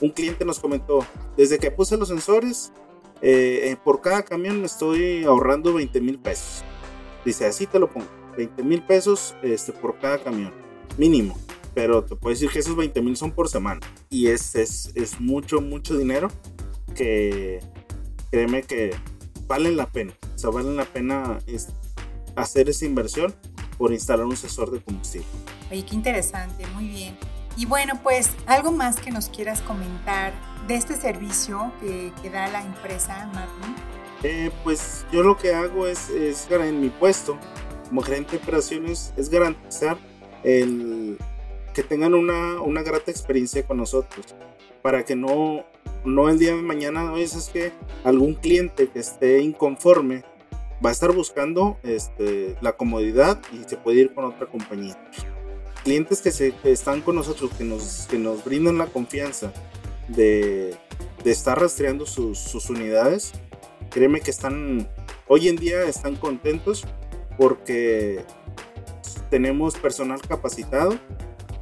un 0.00 0.10
cliente 0.10 0.44
nos 0.44 0.60
comentó, 0.60 1.00
desde 1.36 1.58
que 1.58 1.70
puse 1.70 1.96
los 1.96 2.08
sensores, 2.08 2.72
eh, 3.20 3.70
eh, 3.70 3.76
por 3.82 4.00
cada 4.00 4.22
camión 4.22 4.64
estoy 4.64 5.24
ahorrando 5.24 5.74
20 5.74 6.00
mil 6.00 6.18
pesos. 6.18 6.64
Dice, 7.24 7.46
así 7.46 7.66
te 7.66 7.78
lo 7.78 7.90
pongo, 7.90 8.06
20 8.36 8.62
mil 8.62 8.82
pesos 8.82 9.34
este, 9.42 9.72
por 9.72 9.98
cada 9.98 10.18
camión, 10.18 10.52
mínimo. 10.96 11.36
Pero 11.74 12.04
te 12.04 12.16
puedo 12.16 12.34
decir 12.34 12.50
que 12.50 12.58
esos 12.60 12.76
20 12.76 13.00
mil 13.02 13.16
son 13.16 13.32
por 13.32 13.48
semana. 13.48 13.80
Y 14.10 14.28
es, 14.28 14.54
es, 14.54 14.92
es 14.94 15.20
mucho, 15.20 15.60
mucho 15.60 15.96
dinero 15.96 16.28
que 16.94 17.60
créeme 18.30 18.62
que 18.62 18.92
valen 19.46 19.76
la 19.76 19.86
pena. 19.86 20.12
O 20.34 20.38
sea, 20.38 20.50
valen 20.50 20.76
la 20.76 20.84
pena 20.84 21.38
hacer 22.36 22.68
esa 22.68 22.84
inversión 22.84 23.34
por 23.76 23.92
instalar 23.92 24.26
un 24.26 24.36
sensor 24.36 24.70
de 24.70 24.80
combustible. 24.80 25.26
Oye, 25.70 25.84
qué 25.84 25.94
interesante, 25.94 26.66
muy 26.68 26.88
bien. 26.88 27.16
Y 27.58 27.66
bueno, 27.66 27.98
pues 28.04 28.30
algo 28.46 28.70
más 28.70 29.00
que 29.00 29.10
nos 29.10 29.28
quieras 29.28 29.60
comentar 29.62 30.32
de 30.68 30.76
este 30.76 30.94
servicio 30.94 31.72
que, 31.80 32.30
da 32.30 32.46
la 32.46 32.62
empresa 32.62 33.28
Martin. 33.34 33.74
Eh, 34.22 34.52
pues 34.62 35.04
yo 35.10 35.24
lo 35.24 35.36
que 35.36 35.52
hago 35.52 35.88
es, 35.88 36.08
es 36.08 36.48
en 36.48 36.80
mi 36.80 36.88
puesto, 36.88 37.36
como 37.88 38.02
gerente 38.02 38.36
de 38.36 38.42
operaciones 38.44 39.12
es 39.16 39.28
garantizar 39.28 39.98
el 40.44 41.18
que 41.74 41.82
tengan 41.82 42.14
una, 42.14 42.60
una 42.60 42.82
grata 42.82 43.10
experiencia 43.10 43.66
con 43.66 43.78
nosotros 43.78 44.36
para 44.80 45.04
que 45.04 45.16
no, 45.16 45.64
no 46.04 46.28
el 46.28 46.38
día 46.38 46.54
de 46.54 46.62
mañana, 46.62 47.12
oye, 47.12 47.24
es 47.24 47.50
que 47.52 47.72
algún 48.04 48.34
cliente 48.34 48.88
que 48.88 49.00
esté 49.00 49.40
inconforme 49.40 50.22
va 50.84 50.90
a 50.90 50.92
estar 50.92 51.12
buscando 51.12 51.76
este, 51.82 52.56
la 52.60 52.74
comodidad 52.74 53.40
y 53.52 53.68
se 53.68 53.76
puede 53.76 54.02
ir 54.02 54.14
con 54.14 54.26
otra 54.26 54.46
compañía. 54.46 54.96
Clientes 55.84 56.20
que, 56.20 56.32
se, 56.32 56.54
están 56.64 57.00
con 57.00 57.16
nosotros, 57.16 57.50
que 57.56 57.64
nos, 57.64 58.06
que 58.10 58.18
nos 58.18 58.44
brindan 58.44 58.78
la 58.78 58.86
confianza 58.86 59.52
de, 60.08 60.74
de 61.24 61.30
estar 61.30 61.60
rastreando 61.60 62.06
sus, 62.06 62.38
sus, 62.38 62.68
unidades, 62.70 63.32
créeme 63.90 64.20
que 64.20 64.30
están, 64.30 64.88
hoy 65.26 65.48
en 65.48 65.56
día 65.56 65.84
están 65.84 66.16
contentos 66.16 66.84
porque 67.36 68.24
tenemos 69.30 69.76
personal 69.76 70.20
capacitado. 70.20 70.98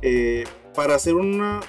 Eh, 0.02 0.44
para 0.74 0.94
hacer 0.94 1.14
una, 1.14 1.60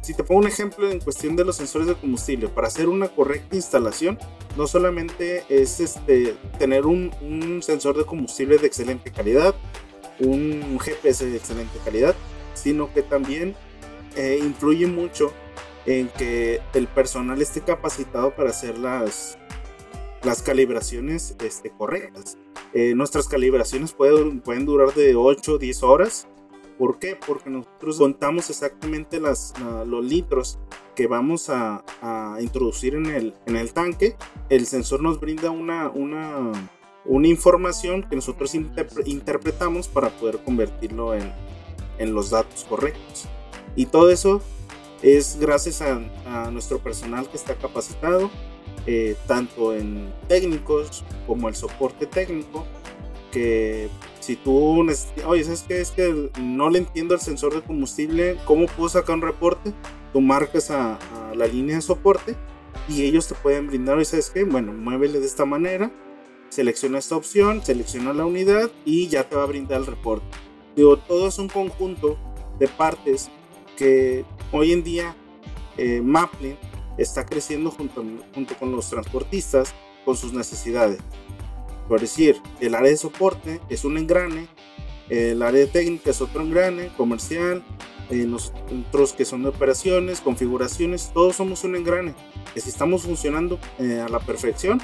si 0.00 0.14
te 0.14 0.24
pongo 0.24 0.40
un 0.40 0.46
ejemplo 0.46 0.90
en 0.90 0.98
cuestión 1.00 1.36
de 1.36 1.44
los 1.44 1.56
sensores 1.56 1.86
de 1.86 1.94
combustible, 1.94 2.48
para 2.48 2.68
hacer 2.68 2.88
una 2.88 3.08
correcta 3.08 3.54
instalación, 3.54 4.18
no 4.56 4.66
solamente 4.66 5.44
es 5.48 5.78
este, 5.78 6.36
tener 6.58 6.86
un, 6.86 7.12
un 7.20 7.62
sensor 7.62 7.96
de 7.96 8.04
combustible 8.04 8.58
de 8.58 8.66
excelente 8.66 9.12
calidad, 9.12 9.54
un 10.20 10.78
GPS 10.78 11.26
de 11.26 11.36
excelente 11.36 11.78
calidad, 11.84 12.14
sino 12.54 12.92
que 12.92 13.02
también 13.02 13.54
eh, 14.16 14.38
influye 14.42 14.86
mucho 14.86 15.32
en 15.86 16.08
que 16.08 16.60
el 16.74 16.86
personal 16.86 17.40
esté 17.40 17.62
capacitado 17.62 18.34
para 18.34 18.50
hacer 18.50 18.78
las, 18.78 19.38
las 20.22 20.42
calibraciones 20.42 21.36
este, 21.42 21.70
correctas. 21.70 22.38
Eh, 22.72 22.94
nuestras 22.94 23.26
calibraciones 23.28 23.92
pueden, 23.92 24.40
pueden 24.40 24.66
durar 24.66 24.94
de 24.94 25.16
8 25.16 25.54
o 25.54 25.58
10 25.58 25.82
horas 25.82 26.28
¿Por 26.80 26.98
qué? 26.98 27.14
Porque 27.14 27.50
nosotros 27.50 27.98
contamos 27.98 28.48
exactamente 28.48 29.20
las, 29.20 29.52
los 29.86 30.02
litros 30.02 30.58
que 30.96 31.06
vamos 31.06 31.50
a, 31.50 31.84
introducir 32.40 32.94
en 32.94 33.04
el, 33.04 33.34
en 33.44 33.56
el, 33.56 33.74
tanque. 33.74 34.16
El 34.48 34.64
sensor 34.64 35.02
nos 35.02 35.20
brinda 35.20 35.50
una, 35.50 35.90
una, 35.90 36.52
una 37.04 37.28
información 37.28 38.02
que 38.08 38.16
nosotros 38.16 38.54
interpretamos 38.54 39.88
para 39.88 40.10
poder 40.10 40.38
convertirlo 40.44 41.14
en, 41.14 41.32
en, 41.98 42.14
los 42.14 42.30
datos 42.30 42.64
correctos. 42.68 43.26
Y 43.76 43.86
todo 43.86 44.10
eso 44.10 44.42
es 45.02 45.38
gracias 45.40 45.82
a, 45.82 46.50
nuestro 46.50 46.78
personal 46.78 47.28
que 47.28 47.36
está 47.36 47.54
capacitado, 47.54 48.30
eh, 48.86 49.16
tanto 49.26 49.74
en 49.74 50.12
técnicos 50.28 51.04
como 51.26 51.48
el 51.48 51.54
soporte 51.54 52.06
técnico, 52.06 52.66
que 53.30 53.88
si 54.20 54.36
tú, 54.36 54.86
oye, 55.26 55.44
¿sabes 55.44 55.64
qué? 55.66 55.80
Es 55.80 55.90
que 55.90 56.30
no 56.40 56.70
le 56.70 56.78
entiendo 56.78 57.14
el 57.14 57.20
sensor 57.20 57.54
de 57.54 57.62
combustible, 57.62 58.36
¿cómo 58.44 58.66
puedo 58.66 58.88
sacar 58.88 59.16
un 59.16 59.22
reporte? 59.22 59.72
Tú 60.12 60.20
marcas 60.20 60.70
a, 60.70 60.98
la 61.34 61.46
línea 61.46 61.76
de 61.76 61.82
soporte 61.82 62.36
y 62.88 63.04
ellos 63.04 63.28
te 63.28 63.34
pueden 63.34 63.68
brindar, 63.68 64.04
¿sabes 64.04 64.30
qué? 64.30 64.44
Bueno, 64.44 64.72
muévele 64.72 65.20
de 65.20 65.26
esta 65.26 65.44
manera, 65.44 65.90
selecciona 66.50 66.98
esta 66.98 67.16
opción, 67.16 67.64
selecciona 67.64 68.12
la 68.12 68.26
unidad 68.26 68.70
y 68.84 69.08
ya 69.08 69.28
te 69.28 69.36
va 69.36 69.44
a 69.44 69.46
brindar 69.46 69.80
el 69.80 69.86
reporte. 69.86 70.26
Digo, 70.76 70.98
todo 70.98 71.28
es 71.28 71.38
un 71.38 71.48
conjunto 71.48 72.18
de 72.58 72.68
partes 72.68 73.30
que 73.76 74.24
hoy 74.52 74.72
en 74.72 74.84
día 74.84 75.16
eh, 75.78 76.02
Maplin 76.02 76.58
está 76.98 77.24
creciendo 77.24 77.70
junto, 77.70 78.04
con 78.58 78.72
los 78.72 78.90
transportistas 78.90 79.74
con 80.04 80.16
sus 80.16 80.32
necesidades. 80.32 80.98
Por 81.88 82.00
decir, 82.00 82.36
el 82.60 82.74
área 82.74 82.90
de 82.90 82.96
soporte 82.96 83.60
es 83.68 83.84
un 83.84 83.96
engrane, 83.96 84.48
el 85.08 85.42
área 85.42 85.66
técnica 85.66 86.10
es 86.10 86.20
otro 86.20 86.42
engrane, 86.42 86.88
comercial, 86.96 87.64
eh, 88.10 88.26
nosotros 88.26 89.12
que 89.12 89.24
son 89.24 89.42
de 89.42 89.48
operaciones, 89.48 90.20
configuraciones, 90.20 91.10
todos 91.12 91.36
somos 91.36 91.64
un 91.64 91.76
engrane. 91.76 92.14
Si 92.54 92.68
estamos 92.68 93.02
funcionando 93.02 93.58
eh, 93.78 94.00
a 94.00 94.08
la 94.08 94.20
perfección, 94.20 94.80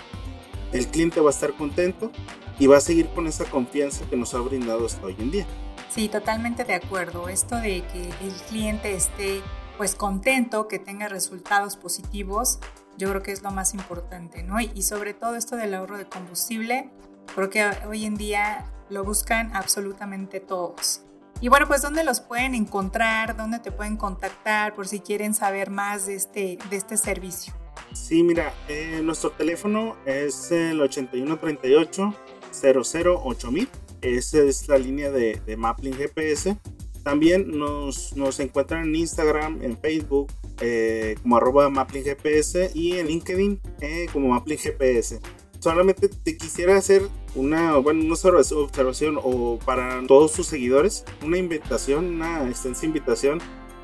el 0.72 0.86
cliente 0.88 1.20
va 1.20 1.30
a 1.30 1.32
estar 1.32 1.52
contento 1.54 2.10
y 2.58 2.66
va 2.66 2.78
a 2.78 2.80
seguir 2.80 3.08
con 3.08 3.26
esa 3.26 3.44
confianza 3.44 4.04
que 4.08 4.16
nos 4.16 4.34
ha 4.34 4.40
brindado 4.40 4.86
hasta 4.86 5.06
hoy 5.06 5.16
en 5.18 5.30
día. 5.30 5.46
Sí, 5.90 6.08
totalmente 6.08 6.64
de 6.64 6.74
acuerdo. 6.74 7.28
Esto 7.28 7.56
de 7.56 7.82
que 7.92 8.10
el 8.22 8.32
cliente 8.48 8.94
esté 8.94 9.42
pues 9.76 9.94
contento, 9.94 10.68
que 10.68 10.78
tenga 10.78 11.08
resultados 11.08 11.76
positivos, 11.76 12.58
yo 12.96 13.10
creo 13.10 13.22
que 13.22 13.32
es 13.32 13.42
lo 13.42 13.50
más 13.50 13.74
importante, 13.74 14.42
¿no? 14.42 14.58
Y, 14.60 14.82
sobre 14.82 15.12
todo 15.12 15.36
esto 15.36 15.56
del 15.56 15.74
ahorro 15.74 15.98
de 15.98 16.06
combustible, 16.06 16.90
creo 17.34 17.50
que 17.50 17.64
hoy 17.86 18.06
en 18.06 18.14
día 18.14 18.72
lo 18.88 19.04
buscan 19.04 19.54
absolutamente 19.54 20.40
todos. 20.40 21.02
Y 21.40 21.48
bueno, 21.48 21.66
pues 21.66 21.82
¿dónde 21.82 22.04
los 22.04 22.20
pueden 22.20 22.54
encontrar? 22.54 23.36
¿Dónde 23.36 23.58
te 23.58 23.70
pueden 23.70 23.98
contactar 23.98 24.74
por 24.74 24.88
si 24.88 25.00
quieren 25.00 25.34
saber 25.34 25.70
más 25.70 26.06
de 26.06 26.14
este, 26.14 26.58
de 26.70 26.76
este 26.76 26.96
servicio? 26.96 27.52
Sí, 27.96 28.22
mira, 28.22 28.54
eh, 28.68 29.00
nuestro 29.02 29.30
teléfono 29.30 29.96
es 30.04 30.52
el 30.52 30.80
8138 30.80 32.14
008000. 32.52 33.68
Esa 34.00 34.38
es 34.42 34.68
la 34.68 34.78
línea 34.78 35.10
de, 35.10 35.40
de 35.44 35.56
Mappling 35.56 35.94
GPS. 35.94 36.56
También 37.02 37.58
nos, 37.58 38.14
nos 38.16 38.38
encuentran 38.38 38.84
en 38.84 38.94
Instagram, 38.94 39.60
en 39.60 39.76
Facebook, 39.76 40.28
eh, 40.60 41.16
como 41.20 41.36
arroba 41.36 41.68
GPS 41.92 42.70
y 42.74 42.92
en 42.92 43.08
LinkedIn 43.08 43.60
eh, 43.80 44.06
como 44.12 44.28
Mappling 44.28 44.58
GPS. 44.58 45.18
Solamente 45.58 46.08
te 46.08 46.36
quisiera 46.36 46.76
hacer 46.76 47.02
una, 47.34 47.76
bueno, 47.78 48.04
una 48.04 48.14
observación 48.14 49.18
o 49.20 49.58
para 49.64 50.00
todos 50.06 50.30
sus 50.30 50.46
seguidores, 50.46 51.04
una 51.24 51.38
invitación, 51.38 52.04
una 52.06 52.48
extensa 52.48 52.86
invitación 52.86 53.40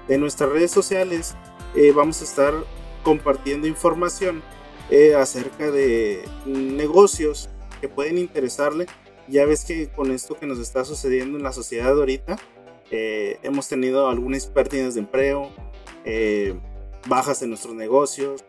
de 0.07 0.19
nuestras 0.19 0.51
redes 0.51 0.71
sociales. 0.71 1.35
Vamos 1.97 2.21
a 2.21 2.25
estar 2.25 2.55
compartiendo 3.03 3.67
información 3.67 4.43
acerca 5.17 5.71
de 5.71 6.23
negocios 6.45 7.49
que 7.81 7.89
pueden 7.89 8.19
interesarle. 8.19 8.87
Ya 9.29 9.47
ves 9.47 9.65
que 9.65 9.89
con 9.89 10.11
esto 10.11 10.35
que 10.35 10.47
nos 10.47 10.59
está 10.59 10.85
sucediendo 10.85 11.39
en 11.39 11.45
la 11.45 11.53
sociedad 11.53 11.93
ahorita, 11.93 12.37
hemos 12.91 13.69
tenido 13.69 14.09
algunas 14.09 14.47
pérdidas 14.47 14.95
de 14.95 15.01
empleo, 15.01 15.51
eh, 16.05 16.55
bajas 17.09 17.43
en 17.43 17.51
nuestros 17.51 17.75
negocios 17.75 18.45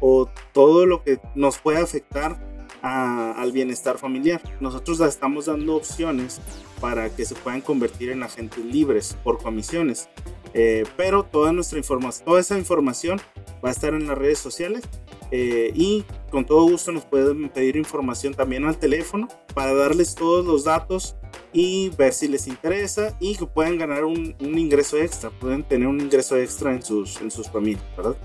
o 0.00 0.28
todo 0.52 0.86
lo 0.86 1.04
que 1.04 1.20
nos 1.34 1.58
puede 1.58 1.78
afectar 1.78 2.36
al 2.82 3.52
bienestar 3.52 3.96
familiar. 3.96 4.42
Nosotros 4.60 5.00
estamos 5.00 5.46
dando 5.46 5.76
opciones 5.76 6.40
para 6.80 7.14
que 7.14 7.24
se 7.24 7.36
puedan 7.36 7.60
convertir 7.60 8.10
en 8.10 8.24
agentes 8.24 8.64
libres 8.64 9.16
por 9.22 9.40
comisiones. 9.40 10.08
Eh, 10.52 10.84
pero 10.96 11.22
toda 11.22 11.52
nuestra 11.52 11.78
información, 11.78 12.24
toda 12.24 12.40
esa 12.40 12.58
información 12.58 13.20
va 13.64 13.68
a 13.68 13.72
estar 13.72 13.94
en 13.94 14.06
las 14.06 14.18
redes 14.18 14.38
sociales 14.38 14.84
eh, 15.30 15.72
y 15.74 16.04
con 16.30 16.44
todo 16.44 16.68
gusto 16.68 16.92
nos 16.92 17.04
pueden 17.04 17.48
pedir 17.48 17.76
información 17.76 18.34
también 18.34 18.64
al 18.64 18.76
teléfono 18.76 19.28
para 19.54 19.72
darles 19.74 20.14
todos 20.14 20.44
los 20.44 20.64
datos 20.64 21.16
y 21.52 21.90
ver 21.90 22.12
si 22.12 22.28
les 22.28 22.46
interesa 22.46 23.16
y 23.20 23.36
que 23.36 23.46
puedan 23.46 23.78
ganar 23.78 24.04
un, 24.04 24.34
ingreso 24.40 24.96
extra, 24.96 25.30
pueden 25.30 25.62
tener 25.62 25.86
un 25.86 26.00
ingreso 26.00 26.36
extra 26.36 26.72
en 26.72 26.82
sus, 26.82 27.20
en 27.20 27.30
sus 27.30 27.48
familias, 27.48 27.84
¿verdad? 27.96 28.16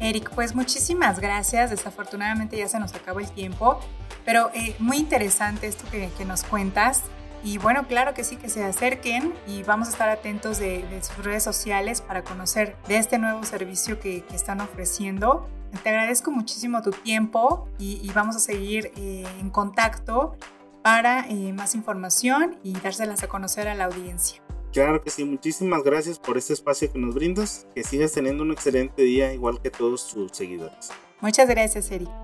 Eric, 0.00 0.30
pues 0.34 0.54
muchísimas 0.54 1.20
gracias. 1.20 1.70
Desafortunadamente 1.70 2.56
ya 2.56 2.68
se 2.68 2.80
nos 2.80 2.94
acabó 2.94 3.20
el 3.20 3.30
tiempo, 3.30 3.78
pero 4.24 4.50
eh, 4.54 4.74
muy 4.78 4.96
interesante 4.96 5.66
esto 5.66 5.84
que, 5.90 6.10
que, 6.18 6.24
nos 6.24 6.42
cuentas. 6.42 7.04
Y 7.44 7.58
bueno, 7.58 7.86
claro 7.86 8.14
que 8.14 8.24
sí, 8.24 8.36
que 8.36 8.48
se 8.48 8.64
acerquen 8.64 9.34
y 9.46 9.62
vamos 9.64 9.88
a 9.88 9.90
estar 9.90 10.08
atentos 10.08 10.58
de, 10.58 10.82
sus 11.02 11.22
redes 11.22 11.42
sociales 11.42 12.00
para 12.00 12.24
conocer 12.24 12.74
de 12.88 12.96
este 12.96 13.18
nuevo 13.18 13.44
servicio 13.44 14.00
que, 14.00 14.22
que 14.24 14.34
están 14.34 14.62
ofreciendo. 14.62 15.46
Te 15.82 15.90
agradezco 15.90 16.30
muchísimo 16.30 16.80
tu 16.80 16.90
tiempo 16.90 17.68
y, 17.78 18.00
y 18.02 18.10
vamos 18.12 18.34
a 18.36 18.38
seguir 18.38 18.92
eh, 18.96 19.24
en 19.40 19.50
contacto 19.50 20.36
para 20.82 21.28
eh, 21.28 21.52
más 21.52 21.74
información 21.74 22.56
y 22.62 22.72
dárselas 22.72 23.22
a 23.22 23.28
conocer 23.28 23.68
a 23.68 23.74
la 23.74 23.84
audiencia. 23.84 24.42
Claro 24.72 25.02
que 25.02 25.10
sí, 25.10 25.24
muchísimas 25.24 25.82
gracias 25.82 26.18
por 26.18 26.38
este 26.38 26.54
espacio 26.54 26.90
que 26.90 26.98
nos 26.98 27.14
brindas. 27.14 27.66
Que 27.74 27.84
sigas 27.84 28.12
teniendo 28.12 28.42
un 28.42 28.52
excelente 28.52 29.02
día, 29.02 29.32
igual 29.32 29.60
que 29.60 29.70
todos 29.70 30.08
tus 30.08 30.32
seguidores. 30.32 30.90
Muchas 31.20 31.48
gracias, 31.48 31.90
Eric. 31.90 32.23